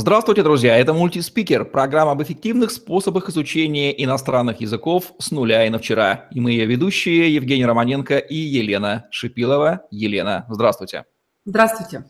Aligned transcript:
Здравствуйте, 0.00 0.44
друзья! 0.44 0.76
Это 0.76 0.94
мультиспикер, 0.94 1.64
программа 1.64 2.12
об 2.12 2.22
эффективных 2.22 2.70
способах 2.70 3.28
изучения 3.30 3.90
иностранных 4.04 4.60
языков 4.60 5.12
с 5.18 5.32
нуля 5.32 5.66
и 5.66 5.70
на 5.70 5.80
вчера. 5.80 6.28
И 6.30 6.38
мы 6.38 6.52
ее 6.52 6.66
ведущие 6.66 7.34
Евгений 7.34 7.66
Романенко 7.66 8.18
и 8.18 8.36
Елена 8.36 9.08
Шипилова. 9.10 9.88
Елена, 9.90 10.46
здравствуйте. 10.50 11.04
Здравствуйте. 11.44 12.04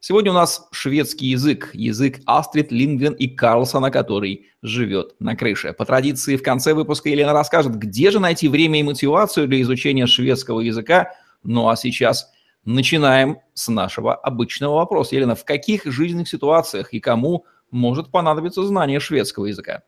Сегодня 0.00 0.32
у 0.32 0.34
нас 0.34 0.66
шведский 0.72 1.28
язык, 1.28 1.70
язык 1.72 2.18
Астрид 2.26 2.72
Лингвен 2.72 3.12
и 3.12 3.28
Карлсона, 3.28 3.92
который 3.92 4.48
живет 4.60 5.14
на 5.20 5.36
крыше. 5.36 5.72
По 5.72 5.84
традиции 5.84 6.36
в 6.36 6.42
конце 6.42 6.74
выпуска 6.74 7.10
Елена 7.10 7.32
расскажет, 7.32 7.76
где 7.76 8.10
же 8.10 8.18
найти 8.18 8.48
время 8.48 8.80
и 8.80 8.82
мотивацию 8.82 9.46
для 9.46 9.62
изучения 9.62 10.08
шведского 10.08 10.58
языка. 10.62 11.12
Ну 11.44 11.68
а 11.68 11.76
сейчас– 11.76 12.32
Начинаем 12.64 13.38
с 13.54 13.68
нашего 13.68 14.14
обычного 14.14 14.74
вопроса. 14.74 15.16
Елена, 15.16 15.34
в 15.34 15.44
каких 15.44 15.84
жизненных 15.86 16.28
ситуациях 16.28 16.92
и 16.92 17.00
кому 17.00 17.46
может 17.70 18.10
понадобиться 18.10 18.62
знание 18.64 19.00
шведского 19.00 19.46
языка? 19.46 19.82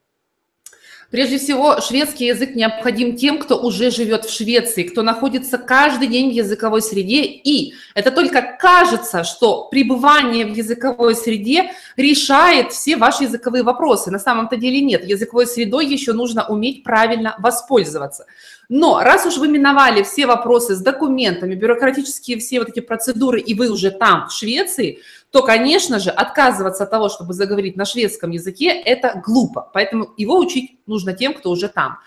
Прежде 1.12 1.36
всего, 1.36 1.78
шведский 1.82 2.24
язык 2.24 2.54
необходим 2.54 3.16
тем, 3.16 3.38
кто 3.38 3.58
уже 3.58 3.90
живет 3.90 4.24
в 4.24 4.34
Швеции, 4.34 4.82
кто 4.82 5.02
находится 5.02 5.58
каждый 5.58 6.08
день 6.08 6.30
в 6.30 6.32
языковой 6.32 6.80
среде. 6.80 7.24
И 7.24 7.74
это 7.94 8.10
только 8.10 8.56
кажется, 8.58 9.22
что 9.22 9.68
пребывание 9.70 10.46
в 10.46 10.56
языковой 10.56 11.14
среде 11.14 11.72
решает 11.98 12.72
все 12.72 12.96
ваши 12.96 13.24
языковые 13.24 13.62
вопросы. 13.62 14.10
На 14.10 14.18
самом-то 14.18 14.56
деле 14.56 14.80
нет. 14.80 15.04
Языковой 15.04 15.46
средой 15.46 15.86
еще 15.86 16.14
нужно 16.14 16.46
уметь 16.48 16.82
правильно 16.82 17.36
воспользоваться. 17.38 18.24
Но 18.70 19.00
раз 19.00 19.26
уж 19.26 19.36
вы 19.36 19.48
миновали 19.48 20.02
все 20.02 20.24
вопросы 20.24 20.74
с 20.74 20.80
документами, 20.80 21.54
бюрократические 21.54 22.38
все 22.38 22.60
вот 22.60 22.70
эти 22.70 22.80
процедуры, 22.80 23.38
и 23.38 23.52
вы 23.52 23.68
уже 23.68 23.90
там, 23.90 24.28
в 24.28 24.32
Швеции, 24.32 25.00
то, 25.32 25.42
конечно 25.42 25.98
же, 25.98 26.10
отказываться 26.10 26.84
от 26.84 26.90
того, 26.90 27.08
чтобы 27.08 27.32
заговорить 27.32 27.74
на 27.74 27.86
шведском 27.86 28.30
языке, 28.32 28.66
это 28.68 29.22
глупо. 29.24 29.70
Поэтому 29.72 30.10
его 30.18 30.38
учить 30.38 30.78
нужно 30.86 31.14
тем, 31.14 31.32
кто 31.32 31.50
уже 31.50 31.68
там. 31.68 31.98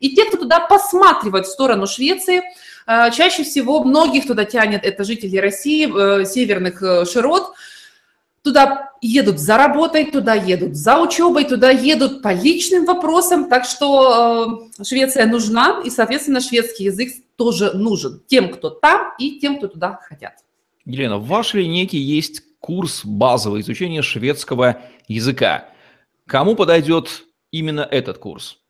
И 0.00 0.16
те, 0.16 0.24
кто 0.24 0.36
туда 0.36 0.58
посматривает 0.58 1.46
в 1.46 1.50
сторону 1.50 1.86
Швеции, 1.86 2.42
э, 2.88 3.10
чаще 3.12 3.44
всего 3.44 3.84
многих 3.84 4.26
туда 4.26 4.44
тянет, 4.44 4.84
это 4.84 5.04
жители 5.04 5.36
России, 5.36 5.86
э, 5.86 6.24
северных 6.24 6.82
э, 6.82 7.04
широт, 7.06 7.54
Туда 8.42 8.90
едут 9.00 9.38
за 9.38 9.56
работой, 9.56 10.10
туда 10.10 10.34
едут 10.34 10.74
за 10.74 10.98
учебой, 11.00 11.44
туда 11.44 11.70
едут 11.70 12.22
по 12.22 12.32
личным 12.32 12.86
вопросам. 12.86 13.48
Так 13.48 13.64
что 13.64 14.66
Швеция 14.82 15.26
нужна, 15.26 15.80
и, 15.84 15.90
соответственно, 15.90 16.40
шведский 16.40 16.86
язык 16.86 17.12
тоже 17.36 17.70
нужен 17.74 18.20
тем, 18.26 18.48
кто 18.52 18.70
там, 18.70 19.12
и 19.20 19.38
тем, 19.38 19.58
кто 19.58 19.68
туда 19.68 20.00
хотят. 20.02 20.32
Елена, 20.84 21.18
в 21.18 21.28
вашей 21.28 21.62
линейке 21.62 21.98
есть 21.98 22.42
курс 22.62 23.04
базового 23.04 23.60
изучения 23.60 24.02
шведского 24.02 24.80
языка. 25.08 25.68
Кому 26.26 26.54
подойдет 26.54 27.24
именно 27.50 27.80
этот 27.80 28.18
курс? 28.18 28.61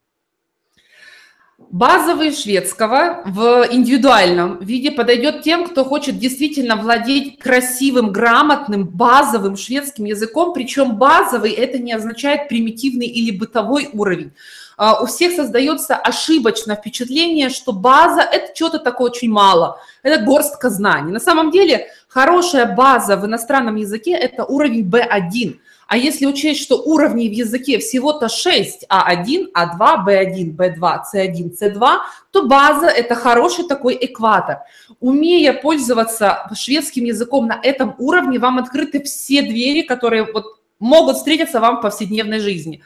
Базовый 1.70 2.32
шведского 2.32 3.22
в 3.24 3.66
индивидуальном 3.70 4.58
виде 4.60 4.90
подойдет 4.90 5.42
тем, 5.42 5.66
кто 5.66 5.84
хочет 5.84 6.18
действительно 6.18 6.76
владеть 6.76 7.38
красивым, 7.38 8.12
грамотным, 8.12 8.84
базовым 8.86 9.56
шведским 9.56 10.04
языком. 10.04 10.52
Причем 10.52 10.96
базовый 10.96 11.52
это 11.52 11.78
не 11.78 11.92
означает 11.92 12.48
примитивный 12.48 13.06
или 13.06 13.36
бытовой 13.36 13.90
уровень. 13.92 14.32
А, 14.76 15.02
у 15.02 15.06
всех 15.06 15.34
создается 15.34 15.96
ошибочное 15.96 16.76
впечатление, 16.76 17.48
что 17.48 17.72
база– 17.72 18.20
это 18.32 18.54
что-то 18.54 18.78
такое 18.78 19.10
очень 19.10 19.30
мало, 19.30 19.78
это 20.02 20.24
горстка 20.24 20.70
знаний. 20.70 21.12
На 21.12 21.20
самом 21.20 21.50
деле 21.50 21.88
хорошая 22.08 22.74
база 22.74 23.16
в 23.16 23.26
иностранном 23.26 23.76
языке– 23.76 24.12
это 24.12 24.44
уровень 24.44 24.88
B1– 24.88 25.58
а 25.92 25.98
если 25.98 26.24
учесть, 26.24 26.62
что 26.62 26.76
уровней 26.76 27.28
в 27.28 27.32
языке 27.32 27.78
всего-то 27.78 28.30
6, 28.30 28.86
А1, 28.88 29.48
А2, 29.52 30.06
Б1, 30.06 30.56
Б2, 30.56 31.00
С1, 31.14 31.50
С2, 31.60 31.98
то 32.30 32.46
база– 32.46 32.86
это 32.88 33.14
хороший 33.14 33.66
такой 33.66 33.98
экватор. 34.00 34.60
Умея 35.00 35.52
пользоваться 35.52 36.48
шведским 36.54 37.04
языком 37.04 37.46
на 37.46 37.60
этом 37.62 37.94
уровне, 37.98 38.38
вам 38.38 38.56
открыты 38.56 39.02
все 39.02 39.42
двери, 39.42 39.82
которые 39.82 40.32
вот 40.32 40.62
могут 40.78 41.18
встретиться 41.18 41.60
вам 41.60 41.76
в 41.76 41.82
повседневной 41.82 42.40
жизни. 42.40 42.82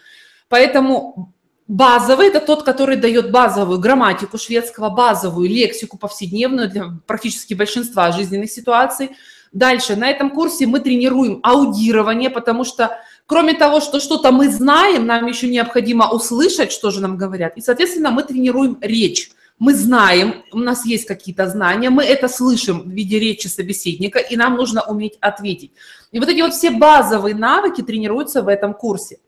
Поэтому 0.48 1.32
Базовый– 1.69 2.28
это 2.28 2.41
тот, 2.41 2.64
который 2.64 2.97
дает 2.97 3.31
базовую 3.31 3.78
грамматику 3.81 4.36
шведского, 4.36 4.88
базовую 4.88 5.48
лексику 5.48 5.97
повседневную 5.97 6.69
для 6.69 6.84
практически 7.06 7.54
большинства 7.54 8.10
жизненных 8.10 8.50
ситуаций– 8.50 9.10
Дальше, 9.56 9.97
на 9.97 10.11
этом 10.11 10.33
курсе 10.33 10.67
мы 10.67 10.81
тренируем 10.81 11.41
аудирование, 11.43 12.28
потому 12.28 12.62
что 12.62 12.99
кроме 13.25 13.55
того, 13.55 13.81
что 13.81 14.00
что-то 14.00 14.31
мы 14.31 14.50
знаем, 14.50 15.06
нам 15.06 15.27
еще 15.27 15.49
необходимо 15.49 16.11
услышать, 16.11 16.71
что 16.71 16.91
же 16.91 17.00
нам 17.00 17.17
говорят. 17.17 17.56
И, 17.56 17.62
соответственно, 17.62 18.11
мы 18.11 18.22
тренируем 18.22 18.77
речь. 18.83 19.31
Мы 19.59 19.72
знаем, 19.72 20.43
у 20.53 20.59
нас 20.59 20.84
есть 20.84 21.06
какие-то 21.06 21.49
знания, 21.49 21.89
мы 21.89 22.05
это 22.05 22.28
слышим 22.28 22.83
в 22.83 22.91
виде 22.91 23.19
речи 23.19 23.47
собеседника, 23.47 24.19
и 24.19 24.37
нам 24.37 24.56
нужно 24.56 24.83
уметь 24.83 25.17
ответить. 25.22 25.73
И 26.12 26.21
вот 26.21 26.28
эти 26.28 26.43
вот 26.43 26.53
все 26.53 26.71
базовые 26.71 27.34
навыки 27.34 27.81
тренируются 27.81 28.43
в 28.43 28.49
этом 28.49 28.75
курсе. 28.75 29.21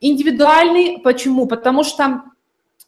Индивидуальный, 0.00 0.98
почему? 0.98 1.46
Потому 1.46 1.84
что 1.84 2.24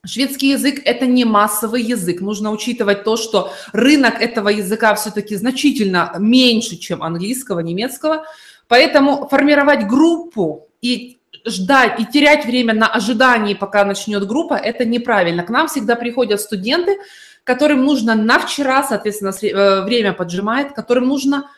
Шведский 0.06 0.50
язык– 0.53 0.81
это 0.84 1.06
не 1.06 1.27
массовый 1.27 1.83
язык. 1.83 2.22
Нужно 2.22 2.50
учитывать 2.50 3.05
то, 3.05 3.19
что 3.19 3.53
рынок 3.72 4.21
этого 4.21 4.49
языка 4.49 4.94
все-таки 4.94 5.37
значительно 5.37 6.15
меньше, 6.19 6.77
чем 6.77 7.03
английского, 7.03 7.61
немецкого. 7.61 8.25
Поэтому 8.66 9.28
формировать 9.28 9.87
группу 9.87 10.69
и 10.81 11.19
ждать 11.47 12.00
и 12.00 12.06
терять 12.06 12.47
время 12.47 12.72
на 12.72 12.87
ожидании, 12.87 13.53
пока 13.53 13.84
начнет 13.84 14.27
группа, 14.27 14.55
это 14.55 14.87
неправильно. 14.87 15.43
К 15.43 15.50
нам 15.50 15.69
всегда 15.69 15.97
приходят 15.97 16.41
студенты, 16.41 16.97
которым 17.44 17.84
нужно 17.84 18.15
на 18.15 18.39
вчера, 18.39 18.83
соответственно, 18.83 19.33
э, 19.43 19.84
время 19.84 20.15
поджимает, 20.15 20.72
которым 20.72 21.09
нужно 21.09 21.50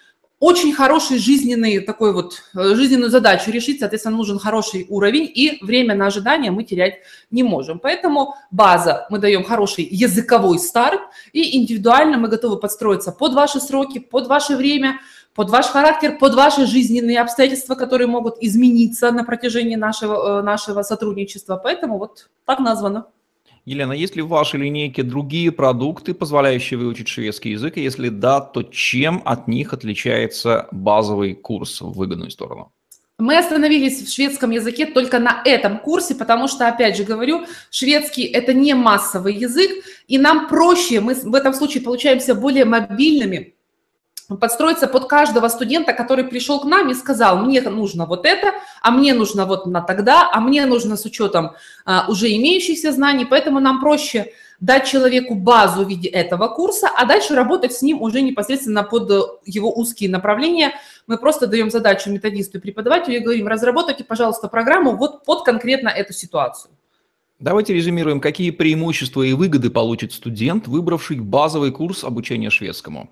очень 0.43 0.73
хороший 0.73 1.19
жизненный 1.19 1.79
такой 1.79 2.13
вот, 2.13 2.43
э, 2.57 2.75
жизненную 2.75 3.11
задачу 3.11 3.53
решить, 3.53 3.79
соответственно, 3.79 4.17
нужен 4.17 4.41
хороший 4.41 4.87
уровень, 4.89 5.31
и 5.33 5.59
время 5.65 5.95
на 5.95 6.07
ожидание 6.09 6.51
мы 6.51 6.65
терять 6.65 6.95
не 7.31 7.45
можем. 7.45 7.79
Поэтому 7.79 8.35
база, 8.51 9.07
мы 9.09 9.21
даем 9.21 9.45
хороший 9.45 9.85
языковой 9.85 10.59
старт, 10.59 11.01
и 11.33 11.57
индивидуально 11.57 12.19
мы 12.19 12.27
готовы 12.27 12.59
подстроиться 12.59 13.13
под 13.13 13.35
ваши 13.35 13.61
сроки, 13.61 14.01
под 14.01 14.27
ваше 14.27 14.57
время, 14.57 14.99
под 15.33 15.49
ваш 15.49 15.67
характер, 15.67 16.19
под 16.19 16.35
ваши 16.35 16.67
жизненные 16.67 17.21
обстоятельства, 17.21 17.77
которые 17.77 18.09
могут 18.09 18.39
измениться 18.41 19.13
на 19.13 19.23
протяжении 19.23 19.77
нашего, 19.77 20.41
э, 20.41 20.43
нашего 20.43 20.83
сотрудничества. 20.83 21.57
Поэтому 21.57 21.99
вот 21.99 22.31
так 22.47 22.59
названо. 22.59 23.07
Елена, 23.65 23.93
есть 23.93 24.17
ли 24.17 24.23
в 24.23 24.29
вашей 24.29 24.59
линейке 24.59 25.05
другие 25.05 25.53
продукты, 25.53 26.15
позволяющие 26.15 26.79
выучить 26.79 27.07
шведский 27.07 27.51
язык? 27.51 27.77
И 27.77 27.83
если 27.83 28.09
да, 28.09 28.41
то 28.41 28.65
чем 28.65 29.23
от 29.25 29.47
них 29.47 29.73
отличается 29.73 30.67
базовый 30.73 31.35
курс 31.35 31.81
в 31.81 31.93
выгодную 31.93 32.31
сторону? 32.31 32.73
Мы 33.19 33.39
остановились 33.39 34.03
в 34.03 34.13
шведском 34.13 34.51
языке 34.51 34.87
только 34.87 35.21
на 35.21 35.43
этом 35.45 35.79
курсе, 35.79 36.17
потому 36.17 36.49
что, 36.49 36.67
опять 36.67 36.97
же 36.97 37.05
говорю, 37.05 37.47
шведский– 37.71 38.25
это 38.25 38.53
не 38.53 38.75
массовый 38.75 39.37
язык, 39.37 39.71
и 40.09 40.19
нам 40.19 40.49
проще, 40.49 41.01
мы 41.01 41.15
в 41.15 41.35
этом 41.35 41.55
случае 41.55 41.85
получаемся 41.85 42.35
более 42.35 42.65
мобильными, 42.65 43.55
подстроиться 44.29 44.87
под 44.87 45.09
каждого 45.09 45.49
студента, 45.49 45.93
который 45.93 46.25
пришел 46.25 46.61
к 46.61 46.65
нам 46.65 46.91
и 46.91 46.95
сказал, 46.95 47.39
мне 47.39 47.61
нужно 47.61 48.07
вот 48.07 48.25
это, 48.25 48.53
а 48.81 48.91
мне 48.91 49.15
нужно 49.15 49.47
вот 49.47 49.67
на 49.67 49.81
тогда, 49.81 50.31
а 50.33 50.41
мне 50.41 50.67
нужно 50.67 50.97
с 50.97 51.05
учетом 51.05 51.53
а, 51.85 52.07
уже 52.09 52.29
имеющихся 52.29 52.93
знаний, 52.93 53.25
поэтому 53.25 53.61
нам 53.61 53.81
проще 53.81 54.33
дать 54.61 54.87
человеку 54.87 55.35
базу 55.35 55.85
в 55.85 55.89
виде 55.89 56.09
этого 56.09 56.47
курса, 56.47 56.89
а 56.97 57.05
дальше 57.05 57.35
работать 57.35 57.73
с 57.73 57.83
ним 57.83 58.01
уже 58.01 58.23
непосредственно 58.23 58.85
под 58.85 59.41
его 59.45 59.73
узкие 59.73 60.09
направления. 60.09 60.73
Мы 61.09 61.19
просто 61.19 61.49
даем 61.49 61.69
задачу 61.69 62.11
методисту 62.11 62.59
и 62.59 62.61
преподавателю 62.61 63.17
и 63.17 63.21
говорим, 63.21 63.49
разработайте, 63.49 64.05
пожалуйста, 64.05 64.47
программу 64.47 64.97
вот 64.97 65.25
под 65.25 65.45
конкретно 65.45 65.89
эту 65.89 66.13
ситуацию. 66.13 66.73
Давайте 67.41 67.75
резюмируем, 67.75 68.21
какие 68.21 68.53
преимущества 68.53 69.23
и 69.23 69.33
выгоды 69.33 69.69
получит 69.69 70.13
студент, 70.13 70.69
выбравший 70.69 71.19
базовый 71.19 71.73
курс 71.73 72.05
обучения 72.05 72.51
шведскому. 72.51 73.11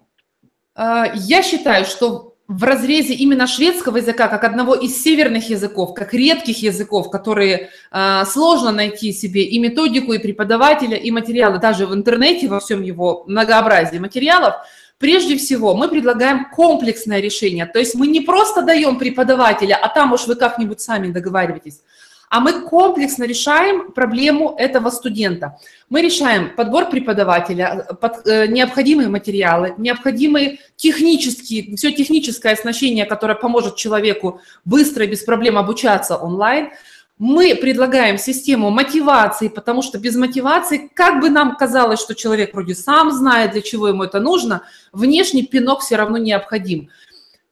А, 0.75 1.13
я 1.15 1.43
считаю, 1.43 1.85
что 1.85 2.31
в 2.51 2.65
разрезе 2.65 3.15
именно 3.15 3.47
шведского 3.47 3.99
языка, 3.99 4.27
как 4.27 4.43
одного 4.43 4.75
из 4.75 5.01
северных 5.01 5.49
языков, 5.51 5.95
как 5.95 6.13
редких 6.13 6.65
языков, 6.65 7.09
которые 7.09 7.71
э, 7.93 8.25
сложно 8.27 8.73
найти 8.73 9.13
себе 9.13 9.45
и 9.45 9.61
методику, 9.61 10.13
и 10.15 10.19
преподавателя, 10.19 10.97
и 10.97 11.13
материалы, 11.13 11.61
даже 11.61 11.87
в 11.87 11.95
интернете, 11.95 12.49
во 12.49 12.59
всем 12.59 12.83
его 12.83 13.23
многообразии 13.29 13.99
материалов, 13.99 14.55
прежде 14.99 15.37
всего 15.37 15.77
мы 15.77 15.87
предлагаем 15.87 16.51
комплексное 16.51 17.21
решение. 17.21 17.67
То 17.67 17.79
есть 17.79 17.95
мы 17.95 18.09
не 18.09 18.21
просто 18.21 18.63
даем 18.63 18.99
преподавателя, 18.99 19.77
а 19.77 19.89
там 19.89 20.13
уж 20.13 20.27
вы 20.27 20.35
как-нибудь 20.35 20.81
сами 20.81 21.13
договариваетесь, 21.13 21.83
а 22.31 22.39
мы 22.39 22.63
комплексно 22.63 23.25
решаем 23.25 23.91
проблему 23.91 24.55
этого 24.57 24.91
студента. 24.91 25.59
Мы 25.89 26.01
решаем 26.01 26.55
подбор 26.55 26.89
преподавателя, 26.89 27.89
под, 28.01 28.25
э, 28.25 28.47
необходимые 28.47 29.09
материалы, 29.09 29.75
необходимые 29.79 30.61
технические, 30.77 31.77
все 31.77 31.91
техническое 31.91 32.53
оснащение, 32.53 33.05
которое 33.05 33.35
поможет 33.35 33.75
человеку 33.75 34.41
быстро 34.65 35.05
и 35.05 35.09
без 35.09 35.25
проблем 35.25 35.59
обучаться 35.59 36.17
онлайн. 36.17 36.71
Мы 37.19 37.57
предлагаем 37.57 38.17
систему 38.17 38.71
мотивации, 38.71 39.49
потому 39.49 39.83
что 39.83 39.99
без 39.99 40.15
мотивации, 40.15 40.89
как 40.95 41.21
бы 41.21 41.31
нам 41.31 41.57
казалось, 41.57 42.01
что 42.01 42.15
человек 42.15 42.55
вроде 42.55 42.77
сам 42.77 43.11
знает, 43.11 43.51
для 43.51 43.61
чего 43.61 43.89
ему 43.89 44.05
это 44.05 44.21
нужно, 44.21 44.63
внешний 44.93 45.43
пинок 45.43 45.81
все 45.81 45.97
равно 45.97 46.17
необходим 46.17 46.91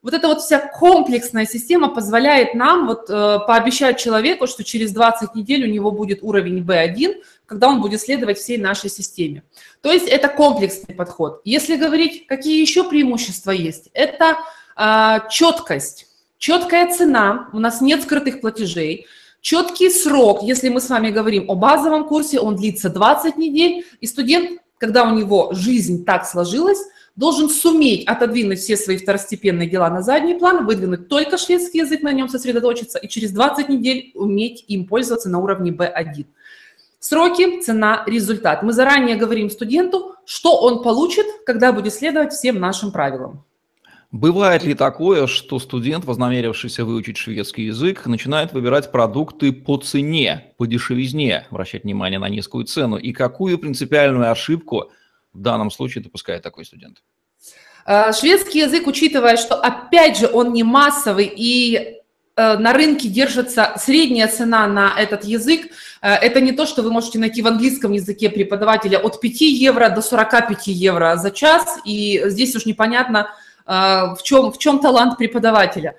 вот 0.02 0.14
эта 0.14 0.28
вот 0.28 0.40
вся 0.40 0.60
комплексная 0.60 1.44
система 1.44 1.88
позволяет 1.88 2.54
нам 2.54 2.86
вот 2.86 3.10
э, 3.10 3.38
пообещать 3.46 3.98
человеку, 3.98 4.46
что 4.46 4.62
через 4.62 4.92
20 4.92 5.34
недель 5.34 5.64
у 5.64 5.72
него 5.72 5.90
будет 5.90 6.20
уровень 6.22 6.62
B1, 6.62 7.22
когда 7.46 7.68
он 7.68 7.80
будет 7.80 8.00
следовать 8.00 8.38
всей 8.38 8.58
нашей 8.58 8.90
системе. 8.90 9.42
То 9.82 9.92
есть 9.92 10.06
это 10.06 10.28
комплексный 10.28 10.94
подход. 10.94 11.40
Если 11.44 11.76
говорить, 11.76 12.26
какие 12.26 12.60
еще 12.60 12.84
преимущества 12.84 13.50
есть, 13.50 13.90
это 13.92 14.38
э, 14.76 15.28
четкость, 15.30 16.06
четкая 16.38 16.90
цена, 16.92 17.48
у 17.52 17.58
нас 17.58 17.80
нет 17.80 18.02
скрытых 18.02 18.40
платежей, 18.40 19.06
четкий 19.40 19.90
срок, 19.90 20.42
если 20.42 20.68
мы 20.68 20.80
с 20.80 20.88
вами 20.88 21.10
говорим 21.10 21.50
о 21.50 21.56
базовом 21.56 22.06
курсе, 22.06 22.38
он 22.38 22.54
длится 22.54 22.88
20 22.88 23.36
недель, 23.36 23.84
и 24.00 24.06
студент, 24.06 24.60
когда 24.78 25.04
у 25.04 25.14
него 25.14 25.50
жизнь 25.52 26.04
так 26.04 26.24
сложилась, 26.24 26.78
должен 27.18 27.50
суметь 27.50 28.06
отодвинуть 28.06 28.60
все 28.60 28.76
свои 28.76 28.96
второстепенные 28.96 29.68
дела 29.68 29.90
на 29.90 30.02
задний 30.02 30.34
план, 30.34 30.64
выдвинуть 30.64 31.08
только 31.08 31.36
шведский 31.36 31.78
язык, 31.78 32.02
на 32.02 32.12
нем 32.12 32.28
сосредоточиться 32.28 32.98
и 32.98 33.08
через 33.08 33.32
20 33.32 33.68
недель 33.68 34.12
уметь 34.14 34.64
им 34.68 34.86
пользоваться 34.86 35.28
на 35.28 35.40
уровне 35.40 35.72
B1. 35.72 36.26
Сроки, 37.00 37.60
цена, 37.60 38.04
результат. 38.06 38.62
Мы 38.62 38.72
заранее 38.72 39.16
говорим 39.16 39.50
студенту, 39.50 40.14
что 40.26 40.60
он 40.60 40.84
получит, 40.84 41.26
когда 41.44 41.72
будет 41.72 41.92
следовать 41.92 42.32
всем 42.32 42.60
нашим 42.60 42.92
правилам. 42.92 43.44
Бывает 44.12 44.62
ли 44.62 44.74
такое, 44.74 45.26
что 45.26 45.58
студент, 45.58 46.04
вознамерившийся 46.04 46.84
выучить 46.84 47.16
шведский 47.16 47.64
язык, 47.64 48.06
начинает 48.06 48.52
выбирать 48.52 48.92
продукты 48.92 49.52
по 49.52 49.76
цене, 49.76 50.52
по 50.56 50.66
дешевизне, 50.66 51.46
обращать 51.50 51.82
внимание 51.82 52.20
на 52.20 52.28
низкую 52.28 52.64
цену? 52.64 52.96
И 52.96 53.12
какую 53.12 53.58
принципиальную 53.58 54.30
ошибку 54.30 54.92
в 55.38 55.42
данном 55.42 55.70
случае 55.70 56.02
допускает 56.02 56.42
такой 56.42 56.64
студент? 56.64 57.02
Э, 57.86 58.12
шведский 58.12 58.60
язык, 58.60 58.86
учитывая, 58.86 59.36
что 59.36 59.54
опять 59.54 60.18
же 60.18 60.28
он 60.32 60.52
не 60.52 60.62
массовый 60.64 61.32
и 61.34 62.00
э, 62.36 62.58
на 62.58 62.72
рынке 62.72 63.08
держится 63.08 63.72
средняя 63.76 64.28
цена 64.28 64.66
на 64.66 64.92
этот 64.98 65.24
язык. 65.24 65.68
Э, 66.02 66.14
это 66.14 66.40
не 66.40 66.52
то, 66.52 66.66
что 66.66 66.82
вы 66.82 66.90
можете 66.90 67.18
найти 67.18 67.40
в 67.40 67.46
английском 67.46 67.92
языке 67.92 68.28
преподавателя 68.30 68.98
от 68.98 69.20
5 69.20 69.40
евро 69.40 69.88
до 69.88 70.02
45 70.02 70.66
евро 70.66 71.16
за 71.16 71.30
час, 71.30 71.78
и 71.84 72.22
здесь 72.26 72.54
уж 72.56 72.66
непонятно, 72.66 73.30
в 73.66 74.18
чем, 74.22 74.50
в 74.50 74.56
чем 74.56 74.78
талант 74.78 75.18
преподавателя. 75.18 75.94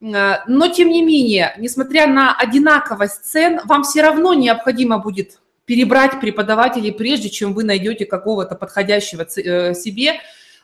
Но, 0.00 0.68
тем 0.68 0.88
не 0.88 1.02
менее, 1.02 1.52
несмотря 1.58 2.06
на 2.06 2.32
одинаковость 2.32 3.24
цен, 3.24 3.60
вам 3.64 3.82
все 3.82 4.02
равно 4.02 4.34
необходимо 4.34 4.98
будет 4.98 5.40
перебрать 5.68 6.18
преподавателей, 6.18 6.92
прежде 6.92 7.28
чем 7.28 7.52
вы 7.52 7.62
найдете 7.62 8.06
какого-то 8.06 8.54
подходящего 8.54 9.26
э, 9.36 9.74
себе, 9.74 10.14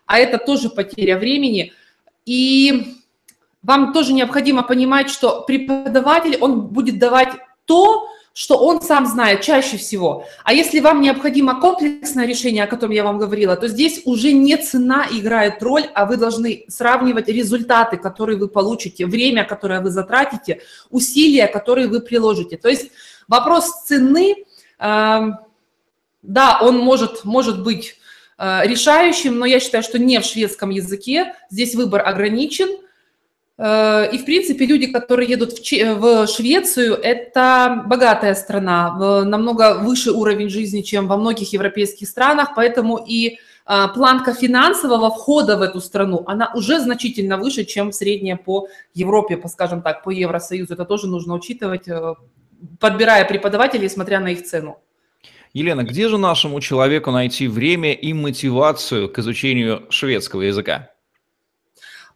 а 0.06 0.18
это 0.18 0.38
тоже 0.38 0.70
потеря 0.70 1.18
времени. 1.18 1.74
И 2.24 2.96
вам 3.62 3.92
тоже 3.92 4.14
необходимо 4.14 4.62
понимать, 4.62 5.10
что 5.10 5.42
преподаватель, 5.42 6.38
он 6.40 6.68
будет 6.68 6.98
давать 6.98 7.28
то, 7.66 8.08
что 8.32 8.56
он 8.56 8.80
сам 8.80 9.06
знает 9.06 9.42
чаще 9.42 9.76
всего. 9.76 10.24
А 10.42 10.54
если 10.54 10.80
вам 10.80 11.02
необходимо 11.02 11.60
комплексное 11.60 12.26
решение, 12.26 12.64
о 12.64 12.66
котором 12.66 12.92
я 12.92 13.04
вам 13.04 13.18
говорила, 13.18 13.56
то 13.56 13.68
здесь 13.68 14.00
уже 14.06 14.32
не 14.32 14.56
цена 14.56 15.06
играет 15.12 15.62
роль, 15.62 15.84
а 15.94 16.06
вы 16.06 16.16
должны 16.16 16.64
сравнивать 16.68 17.28
результаты, 17.28 17.98
которые 17.98 18.38
вы 18.38 18.48
получите, 18.48 19.04
время, 19.04 19.44
которое 19.44 19.82
вы 19.82 19.90
затратите, 19.90 20.62
усилия, 20.90 21.46
которые 21.46 21.88
вы 21.88 22.00
приложите. 22.00 22.56
То 22.56 22.70
есть 22.70 22.90
вопрос 23.28 23.84
цены– 23.84 24.36
да, 26.24 26.58
он 26.62 26.78
может, 26.78 27.24
может 27.24 27.62
быть 27.62 27.96
э, 28.38 28.66
решающим, 28.66 29.38
но 29.38 29.44
я 29.44 29.60
считаю, 29.60 29.82
что 29.82 29.98
не 29.98 30.18
в 30.20 30.24
шведском 30.24 30.70
языке. 30.70 31.34
Здесь 31.50 31.74
выбор 31.74 32.06
ограничен. 32.06 32.68
Э, 33.58 34.08
и, 34.10 34.18
в 34.18 34.24
принципе, 34.24 34.64
люди, 34.64 34.86
которые 34.86 35.28
едут 35.28 35.52
в 35.52 36.26
Швецию, 36.26 36.94
это 36.94 37.84
богатая 37.86 38.34
страна, 38.34 39.24
намного 39.24 39.78
выше 39.78 40.12
уровень 40.12 40.48
жизни, 40.48 40.80
чем 40.80 41.08
во 41.08 41.18
многих 41.18 41.52
европейских 41.52 42.08
странах, 42.08 42.52
поэтому 42.56 42.96
и 42.96 43.36
э, 43.66 43.88
планка 43.94 44.32
финансового 44.32 45.10
входа 45.10 45.58
в 45.58 45.62
эту 45.62 45.82
страну, 45.82 46.24
она 46.26 46.52
уже 46.54 46.80
значительно 46.80 47.36
выше, 47.36 47.64
чем 47.64 47.92
средняя 47.92 48.36
по 48.36 48.68
Европе, 48.94 49.36
по, 49.36 49.48
скажем 49.48 49.82
так, 49.82 50.04
по 50.04 50.10
Евросоюзу. 50.10 50.72
Это 50.72 50.86
тоже 50.86 51.06
нужно 51.06 51.34
учитывать 51.34 51.86
подбирая 52.80 53.24
преподавателей, 53.24 53.88
смотря 53.88 54.20
на 54.20 54.28
их 54.28 54.44
цену. 54.44 54.78
Елена, 55.54 55.84
где 55.84 56.08
же 56.08 56.18
нашему 56.18 56.60
человеку 56.60 57.12
найти 57.12 57.46
время 57.46 57.92
и 57.92 58.12
мотивацию 58.12 59.08
к 59.08 59.18
изучению 59.20 59.86
шведского 59.88 60.42
языка? 60.42 60.90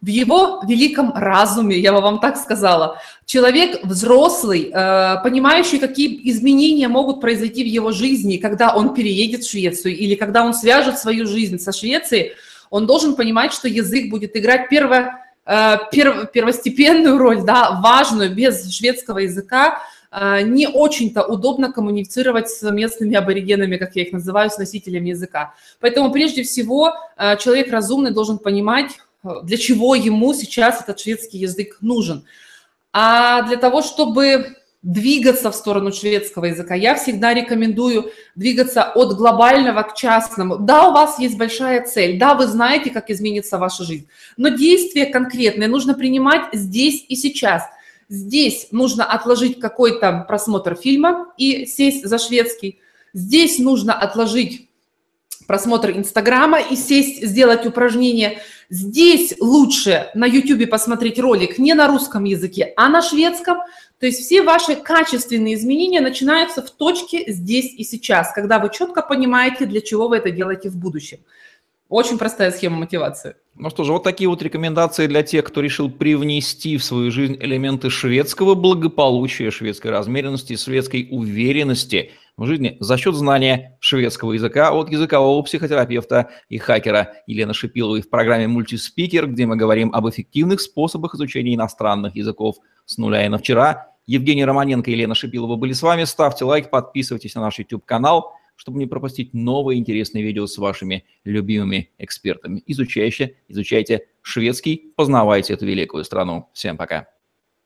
В 0.01 0.07
его 0.07 0.61
великом 0.65 1.13
разуме, 1.13 1.77
я 1.77 1.91
бы 1.91 1.99
вам 1.99 2.19
так 2.19 2.37
сказала. 2.37 3.01
Человек 3.25 3.83
взрослый, 3.83 4.71
э, 4.73 5.21
понимающий, 5.23 5.77
какие 5.77 6.29
изменения 6.29 6.87
могут 6.87 7.19
произойти 7.19 7.63
в 7.63 7.67
его 7.67 7.91
жизни, 7.91 8.37
когда 8.37 8.73
он 8.73 8.93
переедет 8.93 9.43
в 9.43 9.49
Швецию 9.49 9.97
или 9.97 10.15
когда 10.15 10.45
он 10.45 10.53
свяжет 10.53 10.97
свою 10.97 11.25
жизнь 11.25 11.59
со 11.59 11.73
Швецией, 11.73 12.31
он 12.69 12.87
должен 12.87 13.15
понимать, 13.15 13.51
что 13.51 13.67
язык 13.67 14.09
будет 14.09 14.37
играть 14.37 14.69
перво, 14.69 15.19
э, 15.45 15.77
перв, 15.91 16.31
первостепенную 16.31 17.17
роль, 17.17 17.41
да, 17.43 17.79
важную, 17.81 18.33
без 18.33 18.73
шведского 18.73 19.19
языка 19.19 19.81
не 20.11 20.67
очень-то 20.67 21.23
удобно 21.23 21.71
коммуницировать 21.71 22.49
с 22.49 22.69
местными 22.71 23.15
аборигенами, 23.15 23.77
как 23.77 23.95
я 23.95 24.03
их 24.03 24.11
называю, 24.11 24.49
с 24.49 24.57
носителями 24.57 25.09
языка. 25.09 25.53
Поэтому 25.79 26.11
прежде 26.11 26.43
всего 26.43 26.93
а, 27.15 27.35
человек 27.35 27.71
разумный 27.71 28.11
должен 28.11 28.39
понимать, 28.39 28.97
а, 29.23 29.41
для 29.41 29.57
чего 29.57 29.93
ему 29.93 30.33
сейчас 30.33 30.81
этот 30.81 30.99
шведский 30.99 31.37
язык 31.37 31.77
нужен. 31.81 32.25
А 32.91 33.43
для 33.43 33.57
того, 33.57 33.83
чтобы 33.83 34.55
двигаться 34.81 35.51
в 35.51 35.55
сторону 35.55 35.91
шведского 35.91 36.45
языка, 36.45 36.73
я 36.73 36.95
всегда 36.95 37.33
рекомендую 37.33 38.11
двигаться 38.35 38.83
от 38.83 39.15
глобального 39.15 39.83
к 39.83 39.93
частному. 39.93 40.57
Да, 40.57 40.87
у 40.87 40.93
вас 40.93 41.19
есть 41.19 41.37
большая 41.37 41.85
цель, 41.85 42.17
да, 42.17 42.33
вы 42.33 42.47
знаете, 42.47 42.89
как 42.89 43.11
изменится 43.11 43.59
ваша 43.59 43.83
жизнь, 43.83 44.07
но 44.37 44.49
действия 44.49 45.05
конкретные 45.05 45.67
нужно 45.67 45.93
принимать 45.93 46.45
здесь 46.53 47.05
и 47.07 47.15
сейчас– 47.15 47.63
Здесь 48.09 48.69
нужно 48.71 49.05
отложить 49.05 49.59
какой-то 49.59 50.25
просмотр 50.27 50.75
фильма 50.75 51.31
и 51.37 51.67
сесть 51.67 52.05
за 52.05 52.17
шведский. 52.17 52.79
Здесь 53.13 53.59
нужно 53.59 53.93
отложить 53.93 54.67
просмотр 55.45 55.91
Инстаграма 55.91 56.59
и 56.59 56.75
сесть, 56.75 57.23
сделать 57.23 57.65
упражнение. 57.67 58.39
Здесь 58.69 59.35
лучше 59.39 60.09
на 60.13 60.25
YouTube 60.25 60.69
посмотреть 60.69 61.19
ролик 61.19 61.57
не 61.59 61.73
на 61.73 61.87
русском 61.87 62.23
языке, 62.23 62.73
а 62.77 62.89
на 62.89 63.01
шведском. 63.01 63.57
То 63.99 64.05
есть 64.05 64.21
все 64.21 64.41
ваши 64.41 64.75
качественные 64.75 65.55
изменения 65.55 66.01
начинаются 66.01 66.61
в 66.61 66.69
точке 66.71 67.31
здесь 67.31 67.73
и 67.73 67.83
сейчас, 67.83 68.31
когда 68.31 68.59
вы 68.59 68.71
четко 68.71 69.01
понимаете, 69.01 69.65
для 69.65 69.81
чего 69.81 70.07
вы 70.07 70.17
это 70.17 70.31
делаете 70.31 70.69
в 70.69 70.77
будущем. 70.77 71.19
Очень 71.89 72.19
простая 72.19 72.51
схема 72.51 72.77
мотивации. 72.77 73.35
Ну 73.55 73.71
что 73.71 73.83
же, 73.83 73.91
вот 73.91 74.03
такие 74.03 74.29
вот 74.29 74.43
рекомендации 74.43 75.07
для 75.07 75.23
тех, 75.23 75.43
кто 75.43 75.59
решил 75.59 75.89
привнести 75.89 76.77
в 76.77 76.83
свою 76.83 77.09
жизнь 77.09 77.35
элементы 77.41 77.89
шведского 77.89 78.53
благополучия, 78.53 79.49
шведской 79.49 79.89
размеренности, 79.89 80.55
шведской 80.55 81.07
уверенности 81.09 82.11
в 82.37 82.45
жизни 82.45 82.77
за 82.79 82.95
счет 82.97 83.15
знания 83.15 83.75
шведского 83.79 84.33
языка 84.33 84.71
от 84.71 84.91
языкового 84.91 85.41
психотерапевта 85.41 86.29
и 86.47 86.59
хакера 86.59 87.15
Елены 87.25 87.55
Шипиловой 87.55 88.03
в 88.03 88.09
программе 88.11 88.47
«Мультиспикер», 88.47 89.25
где 89.25 89.47
мы 89.47 89.55
говорим 89.55 89.91
об 89.91 90.07
эффективных 90.07 90.61
способах 90.61 91.15
изучения 91.15 91.55
иностранных 91.55 92.15
языков 92.15 92.57
с 92.85 92.99
нуля 92.99 93.25
и 93.25 93.29
на 93.29 93.39
вчера. 93.39 93.87
Евгений 94.05 94.45
Романенко 94.45 94.91
и 94.91 94.93
Елена 94.93 95.15
Шипилова 95.15 95.55
были 95.55 95.73
с 95.73 95.81
вами. 95.81 96.03
Ставьте 96.03 96.45
лайк, 96.45 96.69
подписывайтесь 96.69 97.33
на 97.33 97.41
наш 97.41 97.57
YouTube-канал– 97.57 98.35
чтобы 98.59 98.77
не 98.77 98.87
пропустить 98.87 99.33
новые 99.33 99.79
интересные 99.79 100.21
видео 100.21 100.45
с 100.45 100.57
вашими 100.57 101.05
любимыми 101.23 101.91
экспертами. 101.97 102.61
Изучайте, 102.65 103.37
изучайте 103.47 104.07
шведский, 104.21 104.91
познавайте 104.97 105.53
эту 105.53 105.65
великую 105.65 106.03
страну. 106.03 106.49
Всем 106.51 106.75
пока. 106.75 107.07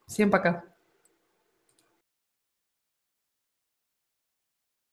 Всем 0.05 0.29
пока. 0.29 0.72